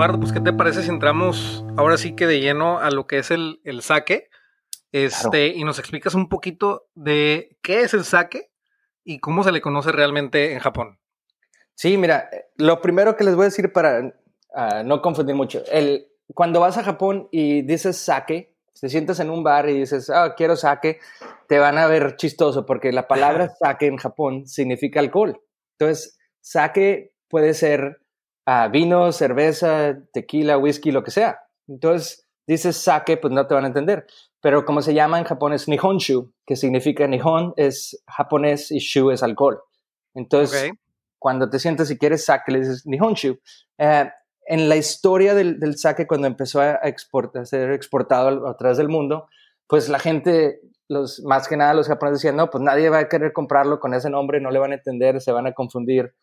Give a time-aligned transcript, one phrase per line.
[0.00, 3.18] Eduardo, pues ¿qué te parece si entramos ahora sí que de lleno a lo que
[3.18, 4.30] es el, el saque?
[4.92, 8.50] Este, y nos explicas un poquito de qué es el saque
[9.04, 10.98] y cómo se le conoce realmente en Japón.
[11.74, 14.14] Sí, mira, lo primero que les voy a decir para
[14.54, 19.28] ah, no confundir mucho, el, cuando vas a Japón y dices sake, te sientas en
[19.28, 20.98] un bar y dices, ah, quiero sake,
[21.46, 25.42] te van a ver chistoso porque la palabra sake en Japón significa alcohol.
[25.78, 27.99] Entonces, sake puede ser
[28.50, 31.40] uh, vino, cerveza, tequila, whisky, lo que sea.
[31.68, 34.06] Entonces, dices sake, pues no te van a entender.
[34.40, 39.10] Pero como se llama en Japón es Nihonshu, que significa Nihon es japonés y shu
[39.10, 39.60] es alcohol.
[40.14, 40.72] Entonces,
[41.18, 43.38] cuando te sientas y quieres sake, le dices Nihonshu.
[43.78, 44.10] Eh,
[44.46, 48.78] en la historia del, del, sake, cuando empezó a, exportar, a ser exportado a, través
[48.78, 49.28] del mundo,
[49.68, 53.08] pues la gente, los, más que nada los japoneses decían, no, pues nadie va a
[53.08, 56.14] querer comprarlo con ese nombre, no le van a entender, se van a confundir,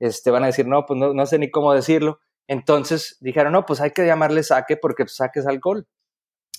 [0.00, 2.20] este, van a decir, no, pues no, no sé ni cómo decirlo.
[2.48, 5.86] Entonces dijeron, no, pues hay que llamarle sake porque pues, sake es alcohol.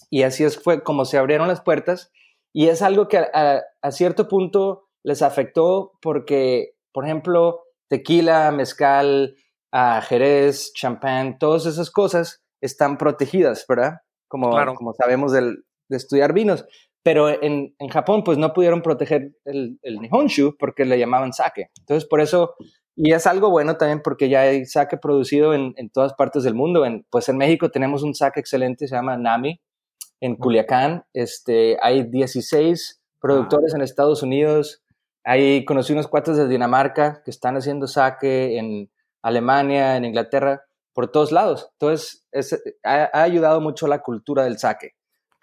[0.09, 2.11] Y así es, fue como se abrieron las puertas.
[2.53, 9.35] Y es algo que a, a cierto punto les afectó porque, por ejemplo, tequila, mezcal,
[9.71, 13.97] a Jerez, champán, todas esas cosas están protegidas, ¿verdad?
[14.29, 16.65] Como, como sabemos del, de estudiar vinos.
[17.03, 21.69] Pero en, en, Japón, pues no pudieron proteger el, el, Nihonshu porque le llamaban sake.
[21.77, 22.55] Entonces, por eso,
[22.95, 26.53] y es algo bueno también porque ya hay sake producido en, en todas partes del
[26.53, 26.85] mundo.
[26.85, 29.59] En, pues en México tenemos un sake excelente, se llama Nami,
[30.21, 31.05] en Culiacán.
[31.13, 34.83] Este, hay 16 productores en Estados Unidos.
[35.23, 38.89] Hay, conocí unos cuates de Dinamarca que están haciendo sake en
[39.21, 41.69] Alemania, en Inglaterra, por todos lados.
[41.73, 42.25] Entonces,
[42.83, 44.91] ha, ayudado mucho la cultura del saque.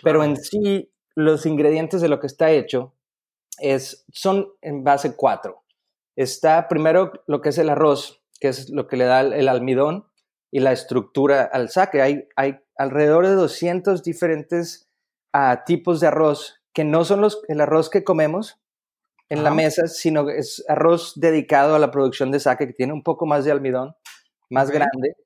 [0.02, 2.94] Pero en sí, los ingredientes de lo que está hecho
[3.58, 5.61] es, son en base cuatro.
[6.16, 10.06] Está primero lo que es el arroz, que es lo que le da el, almidón
[10.50, 12.02] y la estructura al saque.
[12.02, 14.90] Hay, hay alrededor de 200 diferentes
[15.34, 18.62] uh, tipos de arroz que no son los, el arroz que comemos,
[19.32, 23.02] en la mesa, sino es arroz dedicado a la producción de sake que tiene un
[23.02, 23.96] poco más de almidón,
[24.50, 25.16] más grande,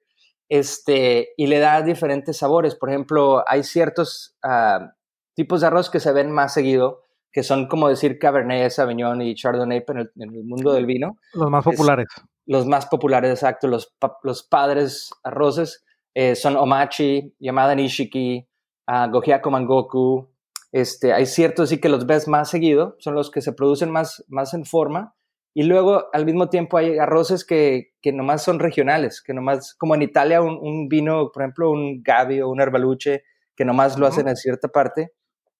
[0.48, 2.76] este, y le da diferentes sabores.
[2.76, 4.94] Por ejemplo, hay ciertos ah,
[5.34, 7.02] tipos de arroz que se ven más seguido,
[7.36, 11.18] que son como decir Cabernet, Sauvignon y Chardonnay en el, en el mundo del vino.
[11.34, 12.06] Los más populares.
[12.46, 13.68] los más populares, exacto.
[13.68, 18.48] Los, los padres arroces eh, son Omachi, Yamada Nishiki,
[18.88, 20.30] uh, Gohyaku Mangoku,
[20.72, 24.24] este, hay ciertos sí que los ves más seguido, son los que se producen más,
[24.28, 25.14] más en forma.
[25.52, 29.94] Y luego, al mismo tiempo, hay arroces que, que nomás son regionales, que nomás, como
[29.94, 34.26] en Italia, un, vino, por ejemplo, un Gavi o un Herbaluche, que nomás lo hacen
[34.26, 35.12] en cierta parte.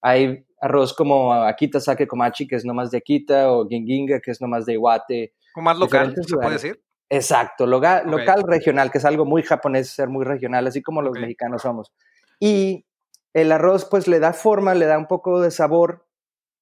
[0.07, 4.41] Hay arroz como Akita Sake Komachi, que es nomás de Akita, o Ginginga, que es
[4.41, 5.35] nomás de Iwate.
[5.53, 6.81] ¿Como más local, se puede decir?
[7.09, 11.19] Exacto, local, local, regional, que es algo muy japonés, ser muy regional, así como los
[11.19, 11.93] mexicanos somos.
[12.39, 12.87] Y
[13.33, 16.07] el arroz pues le da forma, le da un poco de sabor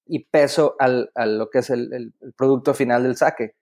[0.07, 3.57] y peso al, a lo que es el, producto final del saque.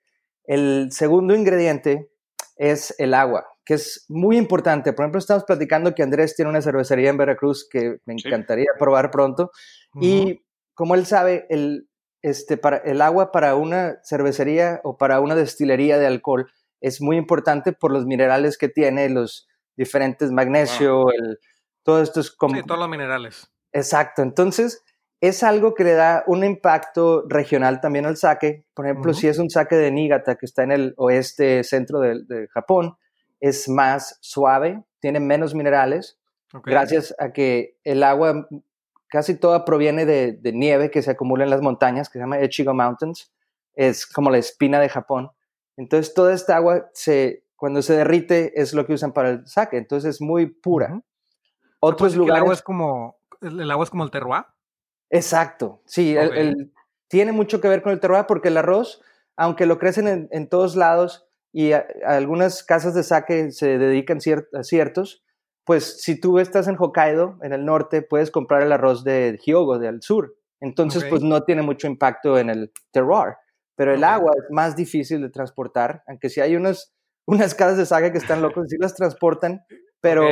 [0.44, 2.11] El segundo ingrediente
[2.56, 4.92] es el agua, que es muy importante.
[4.92, 9.10] Por ejemplo, estamos platicando que Andrés tiene una cervecería en Veracruz que me encantaría probar
[9.10, 9.50] pronto.
[10.00, 10.42] Y
[10.74, 11.88] como él sabe, el,
[12.22, 17.16] este, para, el agua para una cervecería o para una destilería de alcohol es muy
[17.16, 21.38] importante por los minerales que tiene, los diferentes magnesio, el,
[21.82, 22.56] todo esto es como...
[22.56, 23.50] Sí, todos los minerales.
[23.72, 24.22] Exacto.
[24.22, 24.84] Entonces,
[25.22, 28.66] es algo que le da un impacto regional también al saque.
[28.74, 32.48] Por ejemplo, si es un saque de Niigata, que está en el oeste centro de,
[32.48, 32.96] Japón,
[33.38, 36.18] es más suave, tiene menos minerales,
[36.64, 38.48] gracias a que el agua
[39.06, 42.74] casi toda proviene de, nieve que se acumula en las montañas, que se llama Echigo
[42.74, 43.32] Mountains.
[43.74, 45.30] Es como la espina de Japón.
[45.76, 49.76] Entonces, toda esta agua, se, cuando se derrite, es lo que usan para el saque.
[49.76, 51.00] Entonces, es muy pura.
[51.78, 52.38] Otros lugares.
[52.38, 54.44] El agua es como el, agua es como el terroir.
[55.12, 56.72] Exacto, sí, el,
[57.06, 59.02] tiene mucho que ver con el terroir porque el arroz,
[59.36, 61.72] aunque lo crecen en, todos lados y
[62.06, 64.20] algunas casas de saque se dedican
[64.54, 65.22] a ciertos,
[65.64, 69.78] pues si tú estás en Hokkaido, en el norte, puedes comprar el arroz de Hyogo,
[69.78, 70.34] del sur.
[70.62, 73.34] Entonces, pues no tiene mucho impacto en el terroir.
[73.76, 76.94] Pero el agua es más difícil de transportar, aunque si hay unas,
[77.26, 79.62] unas casas de saque que están locos, sí las transportan,
[80.00, 80.24] pero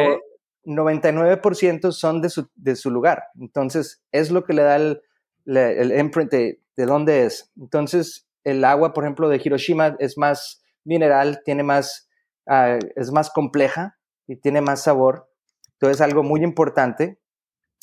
[0.64, 3.24] 99% son de su, de su, lugar.
[3.38, 5.02] Entonces, es lo que le da el,
[5.46, 7.50] el imprint de, dónde es.
[7.58, 12.08] Entonces, el agua, por ejemplo, de Hiroshima es más mineral, tiene más,
[12.46, 15.30] ah, es más compleja y tiene más sabor.
[15.74, 17.18] Entonces, es algo muy importante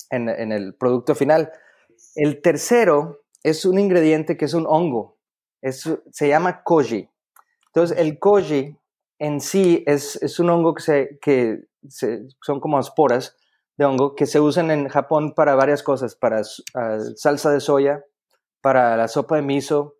[0.09, 1.51] en, en, el producto final.
[2.15, 5.17] El tercero es un ingrediente que es un hongo.
[5.61, 7.09] Es, se llama koji.
[7.67, 8.77] Entonces, el koji
[9.19, 13.37] en sí es, es un hongo que son como esporas
[13.77, 18.03] de hongo que se usan en Japón para varias cosas, para salsa de soya,
[18.61, 19.97] para la sopa de miso,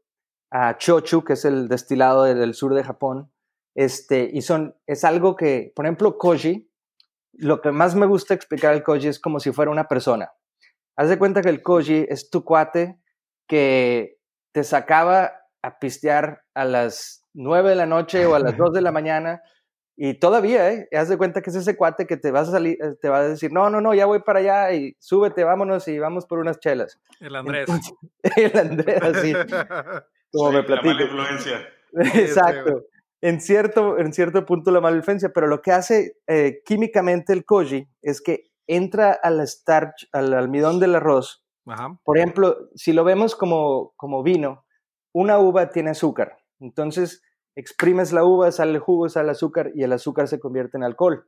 [0.52, 3.32] a chochu, que es el destilado del sur de Japón,
[3.76, 6.72] este, y son, es algo que, por ejemplo, koji,
[7.34, 10.32] lo que más me gusta explicar el koji es como si fuera una persona.
[10.96, 13.00] Haz de cuenta que el koji es tu cuate
[13.48, 14.18] que
[14.52, 15.32] te sacaba
[15.62, 19.44] a pistear a las 9 de la noche o a las 2 de la mañana
[20.00, 20.88] y todavía, ¿eh?
[20.96, 23.18] Haz de cuenta que es ese cuate que te vas a salir, eh, te va
[23.18, 26.38] a decir, no, no, no, ya voy para allá y súbete, vámonos y vamos por
[26.38, 27.00] unas chelas.
[27.20, 27.68] El Andrés.
[28.36, 29.34] el Andrés, sí.
[30.32, 30.94] Como me platica.
[30.94, 31.68] La influencia.
[32.14, 32.86] Exacto.
[33.22, 37.44] En cierto, en cierto punto la mala influencia, pero lo que hace eh, químicamente el
[37.44, 41.44] koji es que entra al starch, al almidón del arroz.
[41.66, 42.00] Ajá.
[42.04, 44.64] Por ejemplo, si lo vemos como, como vino,
[45.12, 46.38] una uva tiene azúcar.
[46.60, 47.24] Entonces,
[47.58, 50.84] exprimes la uva, sale el jugo, sale el azúcar y el azúcar se convierte en
[50.84, 51.28] alcohol.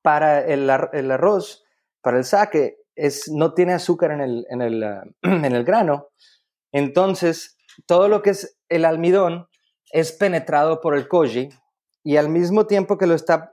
[0.00, 1.64] Para el, arroz,
[2.00, 4.82] para el sake, es, no tiene azúcar en el, en, el,
[5.22, 6.08] en el grano.
[6.70, 7.56] Entonces,
[7.86, 9.48] todo lo que es el almidón
[9.90, 11.48] es penetrado por el koji
[12.04, 13.50] y al mismo tiempo que lo está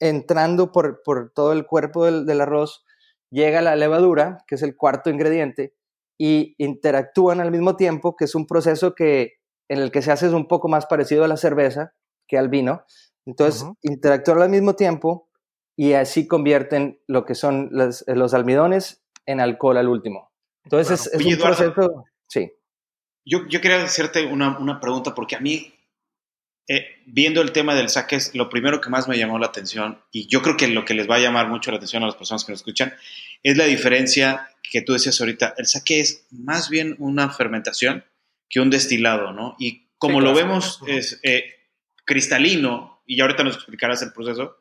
[0.00, 2.84] entrando por, por todo el cuerpo del, del, arroz,
[3.30, 5.74] llega la levadura, que es el cuarto ingrediente,
[6.18, 9.34] y interactúan al mismo tiempo, que es un proceso que
[9.68, 11.94] en el que se hace es un poco más parecido a la cerveza
[12.26, 12.84] que al vino.
[13.26, 15.28] Entonces, interactúan al mismo tiempo
[15.76, 20.32] y así convierten lo que son los, los almidones en alcohol al último.
[20.64, 22.04] Entonces, es, un proceso...
[22.28, 22.52] Sí.
[23.24, 25.74] Yo, yo quería hacerte una, una, pregunta porque a mí,
[26.68, 30.00] eh, viendo el tema del saque, es lo primero que más me llamó la atención
[30.12, 32.16] y yo creo que lo que les va a llamar mucho la atención a las
[32.16, 32.94] personas que nos escuchan
[33.42, 35.54] es la diferencia que tú decías ahorita.
[35.58, 38.04] El saque es más bien una fermentación
[38.48, 39.56] que un destilado, ¿no?
[39.58, 41.44] Y como lo vemos es eh,
[42.04, 44.56] cristalino, y ya ahorita nos explicarás el proceso,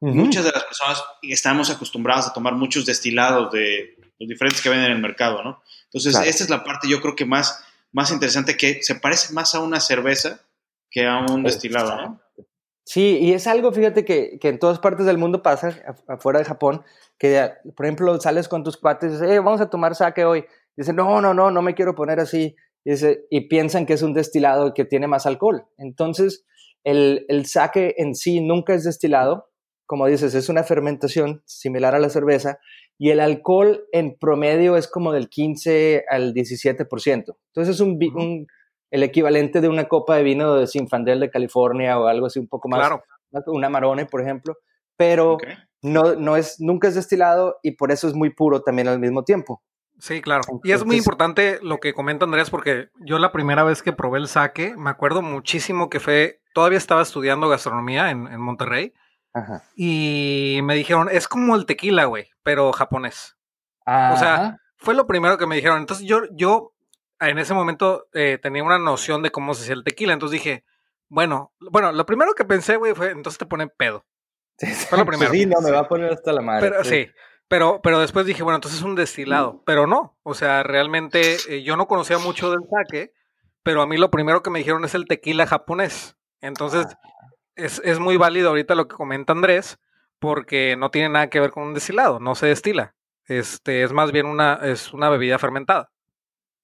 [0.00, 4.86] muchas de las personas estamos acostumbradas a tomar muchos destilados de los diferentes que venden
[4.86, 5.62] en el mercado, ¿no?
[5.84, 9.54] Entonces, esta es la parte yo creo que más, más interesante, que se parece más
[9.54, 10.40] a una cerveza
[10.90, 12.20] que a un destilado, ¿no?
[12.84, 16.44] Sí, y es algo, fíjate, que, que en todas partes del mundo pasa, afuera de
[16.44, 16.82] Japón,
[17.16, 20.44] que, por ejemplo, sales con tus cuates y dices, eh, vamos a tomar sake hoy.
[20.76, 24.74] Dicen, no, no, no, no me quiero poner así y, piensan que es un destilado
[24.74, 25.66] que tiene más alcohol.
[25.78, 26.44] Entonces,
[26.84, 29.50] el, el sake en sí nunca es destilado,
[29.86, 32.58] como dices, es una fermentación similar a la cerveza,
[32.98, 36.86] y el alcohol en promedio es como del 15 al 17%.
[36.88, 38.46] Entonces es un,
[38.90, 42.48] el equivalente de una copa de vino de Sinfandel de California o algo así un
[42.48, 43.02] poco más, claro.
[43.46, 44.56] una Marone, por ejemplo,
[44.96, 45.38] pero
[45.82, 49.24] no, no es, nunca es destilado y por eso es muy puro también al mismo
[49.24, 49.62] tiempo.
[50.02, 50.42] Sí, claro.
[50.64, 54.18] Y es muy importante lo que comenta Andrés, porque yo la primera vez que probé
[54.18, 58.94] el sake, me acuerdo muchísimo que fue, todavía estaba estudiando gastronomía en, en Monterrey.
[59.32, 59.62] Ajá.
[59.76, 63.36] Y me dijeron, es como el tequila, güey, pero japonés.
[63.86, 65.78] O sea, fue lo primero que me dijeron.
[65.78, 66.74] Entonces yo, yo
[67.20, 70.14] en ese momento eh, tenía una noción de cómo se hacía el tequila.
[70.14, 70.64] Entonces dije,
[71.10, 74.04] bueno, bueno, lo primero que pensé, güey, fue, entonces te ponen pedo.
[74.88, 75.30] Fue lo primero.
[75.30, 76.68] Sí, no, me va a poner hasta la madre.
[76.68, 77.08] Pero sí.
[77.52, 79.62] Pero, pero después dije, bueno, entonces es un destilado.
[79.66, 83.12] Pero no, o sea, realmente eh, yo no conocía mucho del sake,
[83.62, 86.16] pero a mí lo primero que me dijeron es el tequila japonés.
[86.40, 86.98] Entonces, ah.
[87.54, 89.78] es, es, muy válido ahorita lo que comenta Andrés,
[90.18, 92.94] porque no tiene nada que ver con un destilado, no se destila.
[93.26, 95.92] Este, es más bien una, es una bebida fermentada.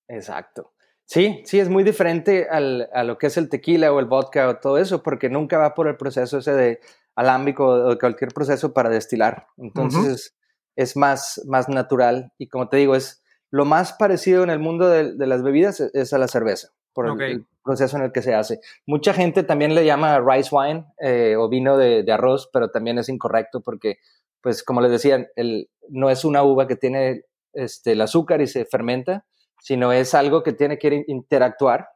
[0.08, 0.72] Exacto.
[1.04, 4.48] Sí, sí, es muy diferente al, a lo que es el tequila o el vodka
[4.48, 6.80] o todo eso, porque nunca va por el proceso ese de
[7.14, 9.48] alámbico o cualquier proceso para destilar.
[9.58, 10.37] Entonces,
[10.78, 13.20] es más, más natural y como te digo, es
[13.50, 17.20] lo más parecido en el mundo de, las bebidas e, es, a la cerveza, por
[17.20, 18.60] el, proceso en el que se hace.
[18.86, 23.08] Mucha gente también le llama rice wine eh, o vino de, arroz, pero también es
[23.08, 23.98] incorrecto porque,
[24.40, 27.22] pues como les decía, el, no es una uva que tiene
[27.54, 29.26] este, el azúcar y se fermenta,
[29.60, 31.88] sino es algo que tiene que interactuar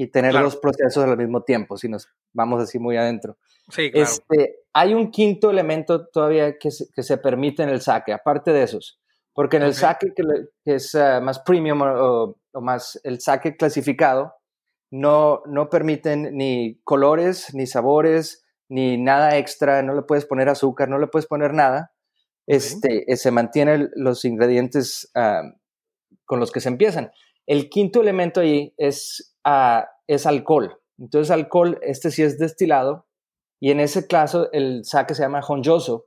[0.00, 3.36] y tener los procesos al mismo tiempo, si nos vamos así muy adentro.
[3.68, 4.08] Sí, claro.
[4.08, 8.50] Este, hay un quinto elemento todavía que se, que se, permite en el saque, aparte
[8.50, 8.98] de esos,
[9.34, 10.24] porque en el saque que,
[10.64, 14.32] es ah, más premium o, más el saque clasificado,
[14.90, 20.88] no, no permiten ni colores, ni sabores, ni nada extra, no le puedes poner azúcar,
[20.88, 21.92] no le puedes poner nada.
[22.46, 25.42] Este, eh, se mantienen los ingredientes ah,
[26.24, 27.10] con los que se empiezan.
[27.46, 29.29] El quinto elemento ahí es
[30.06, 30.78] es alcohol.
[30.98, 33.06] Entonces, alcohol, este sí es destilado,
[33.60, 36.06] y en ese caso el sake se llama honjoso.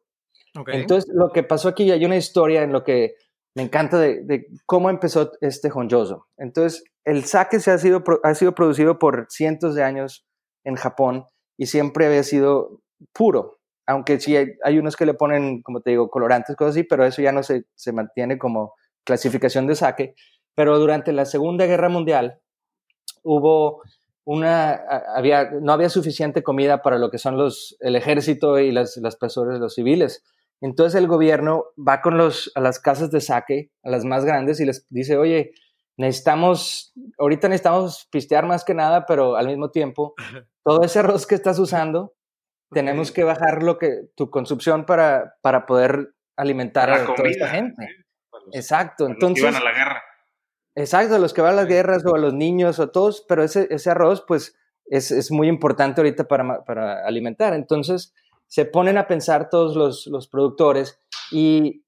[0.67, 3.15] Entonces, lo que pasó aquí, hay una historia en lo que
[3.55, 6.27] me encanta de, cómo empezó este honjoso.
[6.37, 10.25] Entonces, el sake se ha sido, ha sido producido por cientos de años
[10.63, 11.25] en Japón
[11.57, 12.81] y siempre había sido
[13.13, 13.59] puro.
[13.85, 17.21] aunque sí hay, unos que le ponen, como te digo, colorantes, cosas así, pero eso
[17.21, 18.73] ya no se, se mantiene como
[19.03, 20.15] clasificación de saque.
[20.55, 22.39] Pero durante la Segunda Guerra Mundial
[23.23, 23.81] hubo
[24.25, 24.73] una,
[25.15, 29.15] había, no había suficiente comida para lo que son los, el ejército y las, las
[29.15, 30.23] personas, los civiles.
[30.61, 34.61] Entonces el gobierno va con los, a las casas de saque, a las más grandes,
[34.61, 35.51] y les dice, oye,
[35.97, 40.13] necesitamos, ahorita necesitamos pistear más que nada, pero al mismo tiempo,
[40.63, 42.13] todo ese arroz que estás usando,
[42.71, 47.89] tenemos que bajar lo que, tu consumpción para, para poder alimentar a toda esta gente.
[48.51, 49.05] Exacto.
[49.05, 50.03] Entonces, van a la guerra.
[50.75, 53.43] Exacto, los que van a las guerras o a los niños o a todos, pero
[53.43, 57.53] ese, ese arroz, pues, es, es muy importante ahorita para, para, alimentar.
[57.53, 58.13] Entonces,
[58.47, 60.99] se ponen a pensar todos los, los productores
[61.31, 61.83] y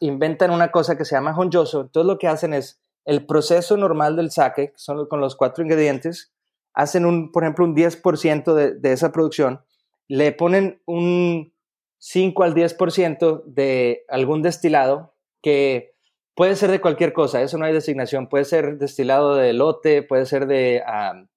[0.00, 1.82] inventan una cosa que se llama honjoso.
[1.82, 5.64] Entonces, lo que hacen es el proceso normal del saque, que son con los cuatro
[5.64, 6.32] ingredientes,
[6.74, 9.62] hacen un, por ejemplo, un 10% de, de esa producción,
[10.08, 11.52] le ponen un
[11.98, 15.95] 5 al 10% de algún destilado que
[16.36, 20.26] puede ser de cualquier cosa, eso no hay designación, puede ser destilado de elote, puede
[20.26, 20.82] ser de,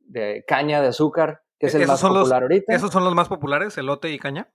[0.01, 2.75] de caña de azúcar, que es el más popular ahorita.
[2.75, 4.49] ¿Esos son los más populares, elote y caña?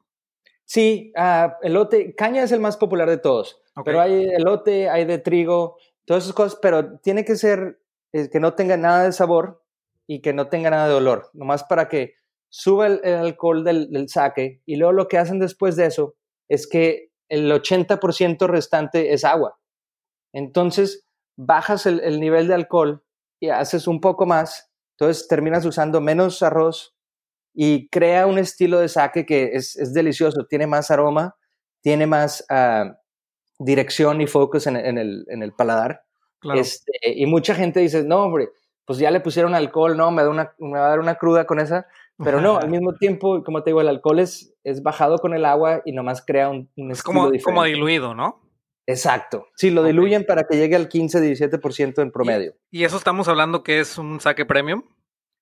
[0.66, 5.18] Sí, uh, elote, caña es el más popular de todos, pero hay elote, hay de
[5.18, 7.80] trigo, todas esas cosas, pero tiene que ser
[8.12, 9.62] eh, que no tenga nada de sabor
[10.06, 12.16] y que no tenga nada de olor, nomás para que
[12.50, 16.14] suba el, alcohol del, del, saque y luego lo que hacen después de eso
[16.48, 19.58] es que el 80% restante es agua.
[20.34, 23.02] Entonces bajas el, el, nivel de alcohol
[23.40, 26.94] y haces un poco más, entonces terminas usando menos arroz
[27.54, 31.36] y crea un estilo de saque que es, es delicioso, tiene más aroma,
[31.80, 32.44] tiene más...
[32.50, 32.92] Uh,
[33.58, 36.02] dirección y focus en, el, en el, paladar.
[36.54, 38.50] Este, y mucha gente dice, no, hombre,
[38.84, 41.46] pues ya le pusieron alcohol, no, me, da una, me va a dar una cruda
[41.46, 41.86] con esa.
[42.22, 45.44] Pero no, al mismo tiempo, como te digo, el alcohol es, es bajado con el
[45.44, 48.40] agua y nomás crea un, un es como, como diluido, ¿no?
[48.86, 49.48] Exacto.
[49.56, 52.54] Sí, lo diluyen para que llegue al 15-17% en promedio.
[52.70, 54.82] ¿Y, eso estamos hablando que es un saque premium?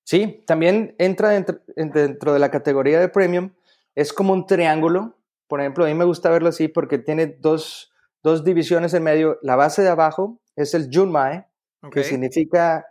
[0.05, 3.51] Sí, también entra dentro, dentro de la categoría de premium.
[3.95, 5.17] Es como un triángulo.
[5.47, 9.39] Por ejemplo, a mí me gusta verlo así porque tiene dos, dos divisiones en medio.
[9.41, 11.45] La base de abajo es el Junmai,
[11.91, 12.85] que significa,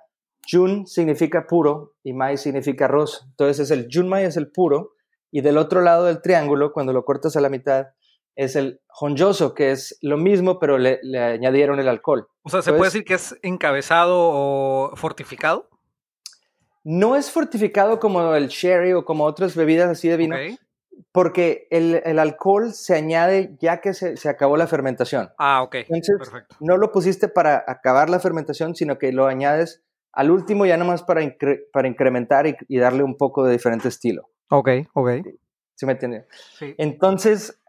[0.51, 3.25] Jun significa puro y Mai significa arroz.
[3.31, 4.93] Entonces es el Junmai, es el puro.
[5.31, 7.87] Y del otro lado del triángulo, cuando lo cortas a la mitad,
[8.37, 12.29] es el honjoso, que es lo mismo, pero le, añadieron el alcohol.
[12.43, 15.69] O sea, ¿se puede decir que es encabezado o fortificado?
[16.85, 20.37] No es fortificado como el sherry o como otras bebidas así de vino,
[21.13, 25.31] porque el, alcohol se añade ya que se, acabó la fermentación.
[25.39, 25.77] Ah, ok.
[25.77, 26.57] Entonces, Perfecto.
[26.61, 31.03] no lo pusiste para acabar la fermentación, sino que lo añades al último ya nomás
[31.03, 31.23] para,
[31.73, 34.29] para incrementar y, darle un poco de diferente estilo.
[34.49, 35.11] Ok, ok.
[35.75, 36.27] ¿Sí me entiende?
[36.59, 36.75] Sí.
[36.79, 37.62] Entonces,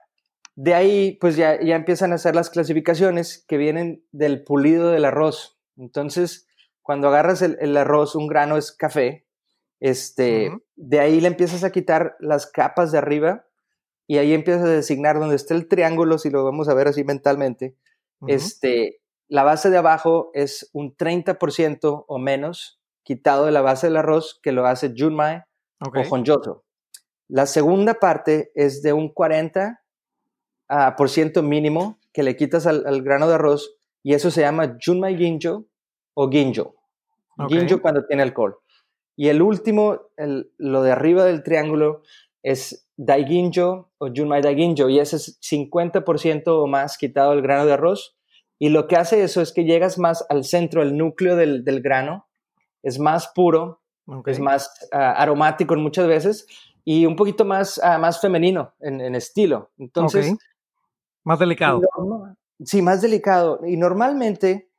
[0.55, 5.05] de ahí, pues ya, ya empiezan a hacer las clasificaciones que vienen del pulido del
[5.05, 5.57] arroz.
[5.77, 6.47] Entonces,
[6.81, 9.25] cuando agarras el, el arroz, un grano es café,
[9.83, 13.45] este, De ahí le empiezas a quitar las capas de arriba
[14.07, 17.03] y ahí empiezas a designar donde está el triángulo, si lo vamos a ver así
[17.03, 17.75] mentalmente.
[18.25, 23.97] este, la base de abajo es un 30% o menos quitado de la base del
[23.97, 25.43] arroz que lo hace Junmai
[25.81, 26.63] o Honjoso.
[27.27, 29.79] La segunda parte es de un 40%
[30.73, 34.77] ah, por ciento mínimo que le quitas al, grano de arroz y eso se llama
[34.83, 35.65] Junmai Ginjo
[36.13, 36.75] o Ginjo.
[37.49, 38.57] Ginjo cuando tiene alcohol.
[39.15, 42.01] Y el último, el, lo de arriba del triángulo,
[42.41, 47.73] es Daiginjo o Junmai Daiginjo, y ese es 50% o más quitado el grano de
[47.73, 48.15] arroz.
[48.59, 51.81] Y lo que hace eso es que llegas más al centro, el núcleo del, del
[51.81, 52.27] grano,
[52.81, 53.81] es más puro,
[54.25, 56.45] es más ah, aromático muchas veces
[56.85, 59.71] y un poquito más, uh, más femenino en, en, estilo.
[59.77, 60.35] Entonces,
[61.23, 61.81] más delicado.
[62.63, 63.61] sí, más delicado.
[63.65, 64.69] Y normalmente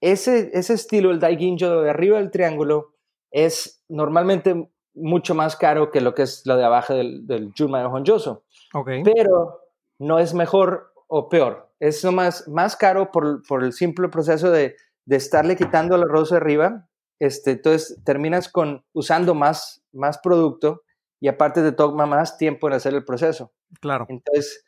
[0.00, 2.94] ese, ese estilo, el Daiginjo de arriba del triángulo,
[3.30, 7.84] es normalmente mucho más caro que lo que es la de abajo del, del Junmai
[7.84, 8.44] Honjoso.
[8.72, 9.02] Okay.
[9.02, 9.60] Pero
[9.98, 11.70] no es mejor o peor.
[11.78, 16.30] Es más, más caro por, por el simple proceso de, de, estarle quitando el arroz
[16.30, 16.88] de arriba.
[17.18, 20.82] Este, entonces terminas con usando más, más producto
[21.20, 23.52] y aparte te toma más tiempo en hacer el proceso.
[23.80, 24.06] Claro.
[24.08, 24.65] Entonces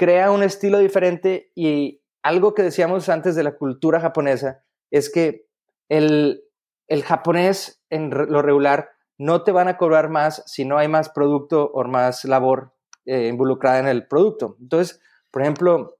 [0.00, 5.46] crea un estilo diferente y algo que decíamos antes de la cultura japonesa es que
[5.90, 6.42] el,
[6.86, 11.10] el japonés en lo regular no te van a cobrar más si no hay más
[11.10, 12.72] producto o más labor
[13.04, 14.56] eh, involucrada en el producto.
[14.58, 15.98] Entonces, por ejemplo,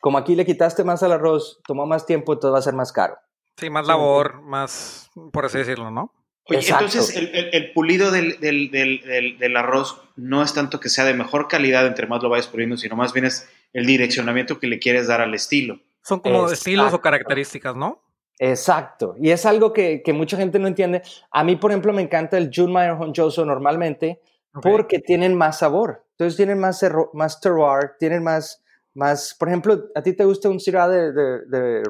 [0.00, 2.90] como aquí le quitaste más al arroz, tomó más tiempo, todo va a ser más
[2.90, 3.18] caro.
[3.56, 6.12] Sí, más labor, más, por así decirlo, ¿no?
[6.48, 12.06] Oye, entonces el, pulido del, arroz no es tanto que sea de mejor calidad entre
[12.06, 15.34] más lo vayas puliendo, sino más bien es el direccionamiento que le quieres dar al
[15.34, 15.80] estilo.
[16.02, 18.00] Son como estilos o características, ¿no?
[18.38, 19.16] Exacto.
[19.18, 21.02] Y es algo que, mucha gente no entiende.
[21.32, 24.20] A mí, por ejemplo, me encanta el June Honjoso normalmente
[24.62, 26.06] porque tienen más sabor.
[26.12, 26.80] Entonces tienen más,
[27.12, 28.62] más terroir, tienen más,
[28.94, 31.82] más, por ejemplo, ¿a ti te gusta un Syrah de, de, de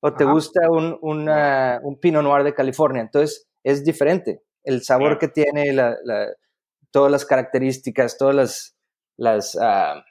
[0.00, 3.02] o te gusta un, un Pinot Noir de California?
[3.02, 4.42] Entonces es diferente.
[4.62, 5.96] El sabor que tiene, la,
[6.90, 8.76] todas las características, todas las,
[9.16, 10.04] las, ah,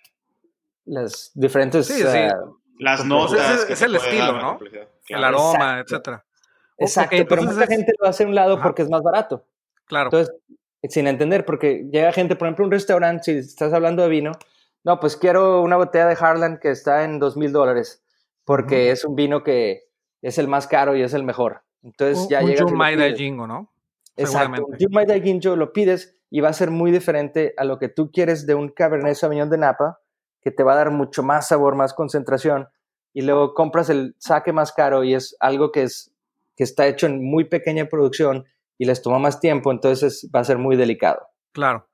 [0.86, 1.89] las diferentes...
[2.05, 2.33] Ah,
[2.79, 3.69] las notas.
[3.69, 4.60] Es, el estilo, ¿no?
[5.07, 6.25] El aroma, etcétera.
[6.77, 9.45] Exacto, pero mucha gente lo hace a un lado porque es más barato.
[9.86, 10.07] Claro.
[10.07, 10.36] Entonces,
[10.89, 14.31] sin entender, porque llega gente, por ejemplo, a un restaurante, si estás hablando de vino,
[14.83, 18.03] no, pues quiero una botella de Harlan que está en dos mil dólares,
[18.43, 19.83] porque es un vino que
[20.22, 21.63] es el más caro y es el mejor.
[21.84, 22.66] Entonces ya llega.
[22.66, 23.72] Un de Jingo, ¿no?
[24.16, 24.66] Exacto.
[24.66, 28.12] Un de Jingo lo pides y va a ser muy diferente a lo que tú
[28.12, 30.00] quieres de un Cabernet Sauvignon de Napa,
[30.42, 32.68] que te va a dar mucho más sabor, más concentración.
[33.13, 36.12] Y luego compras el saque más caro y es algo que, es,
[36.56, 38.46] que está hecho en muy pequeña producción
[38.78, 41.28] y les toma más tiempo, entonces va a ser muy delicado.
[41.52, 41.88] Claro.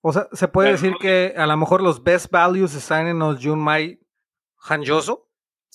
[0.00, 3.44] O sea, se puede decir que a lo mejor los best values están en los
[3.44, 3.98] Junmai
[4.68, 5.25] Hanjoso.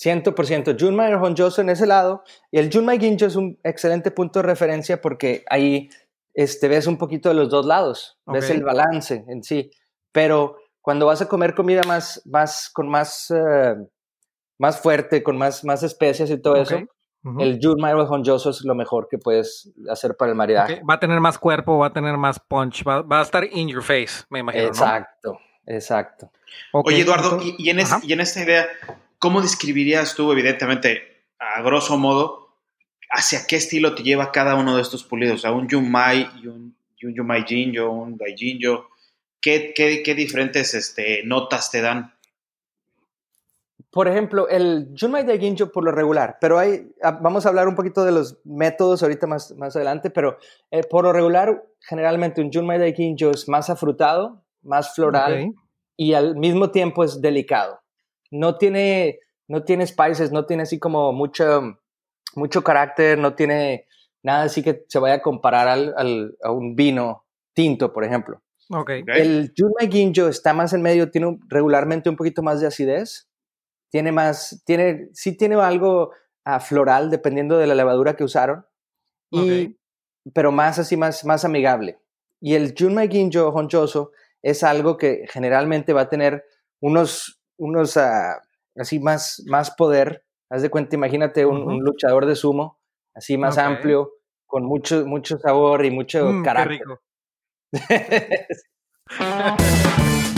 [0.03, 0.79] 100%.
[0.79, 2.23] Junmai Honjoso en ese lado.
[2.51, 5.89] Y el Junmai Ginjo es un excelente punto de referencia porque ahí
[6.33, 8.19] este, ves un poquito de los dos lados.
[8.25, 9.69] Ves el balance en sí.
[10.11, 13.75] Pero cuando vas a comer comida más, más con más, eh,
[14.57, 16.79] más fuerte, con más, más especias y todo eso,
[17.39, 20.81] el Junmai Honjoso es lo mejor que puedes hacer para el maridaje.
[20.89, 23.83] Va a tener más cuerpo, va a tener más punch, va, a estar in your
[23.83, 24.65] face, me imagino.
[24.65, 26.31] Exacto, exacto.
[26.73, 28.67] Oye, Eduardo, y, en y en esta idea,
[29.21, 32.57] ¿Cómo describirías tú, evidentemente, a grosso modo,
[33.07, 35.45] hacia qué estilo te lleva cada uno de estos pulidos?
[35.45, 38.89] A un Yumai y un, un Yumai Jinjo, un Daijinjo.
[39.39, 42.15] ¿Qué, qué, qué diferentes este, notas te dan?
[43.91, 47.75] Por ejemplo, el Junmai Daijinjo por lo regular, pero hay, ah, vamos a hablar un
[47.75, 50.39] poquito de los métodos ahorita más, más adelante, pero
[50.71, 55.53] eh, por lo regular, generalmente un Junmai Daijinjo es más afrutado, más floral
[55.95, 57.80] y al mismo tiempo es delicado
[58.31, 61.77] no tiene, no tiene spices, no tiene así como mucho,
[62.35, 63.85] mucho carácter, no tiene
[64.23, 68.41] nada así que se vaya a comparar al, a un vino tinto, por ejemplo.
[68.69, 69.03] Okay.
[69.07, 73.27] El Junmai Ginjo está más en medio, tiene regularmente un poquito más de acidez,
[73.89, 76.11] tiene más, tiene, sí tiene algo
[76.45, 78.65] ah, floral dependiendo de la levadura que usaron,
[79.29, 79.77] y,
[80.33, 81.99] pero más así, más, más amigable.
[82.39, 86.45] Y el Junmai Ginjo honchoso es algo que generalmente va a tener
[86.79, 87.97] unos unos
[88.75, 90.25] así más, más poder.
[90.49, 92.79] Haz de cuenta, imagínate un, luchador de sumo,
[93.13, 94.11] así más amplio,
[94.45, 96.81] con mucho, mucho sabor y mucho mm, carácter.